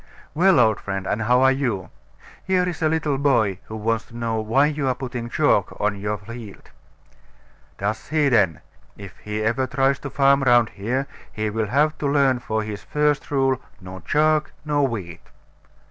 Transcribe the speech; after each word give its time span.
Well, 0.33 0.59
old 0.59 0.79
friend, 0.79 1.05
and 1.05 1.21
how 1.21 1.43
are 1.43 1.51
you? 1.51 1.91
Here 2.43 2.67
is 2.67 2.81
a 2.81 2.89
little 2.89 3.19
boy 3.19 3.59
who 3.65 3.75
wants 3.75 4.05
to 4.05 4.17
know 4.17 4.39
why 4.41 4.65
you 4.65 4.87
are 4.87 4.95
putting 4.95 5.29
chalk 5.29 5.79
on 5.79 5.95
your 5.99 6.17
field. 6.17 6.71
Does 7.77 8.07
he 8.07 8.27
then? 8.27 8.61
If 8.97 9.15
he 9.19 9.43
ever 9.43 9.67
tries 9.67 9.99
to 9.99 10.09
farm 10.09 10.41
round 10.41 10.69
here, 10.69 11.05
he 11.31 11.51
will 11.51 11.67
have 11.67 11.99
to 11.99 12.07
learn 12.07 12.39
for 12.39 12.63
his 12.63 12.81
first 12.83 13.29
rule 13.29 13.61
No 13.79 13.99
chalk, 13.99 14.51
no 14.65 14.81
wheat. 14.81 15.21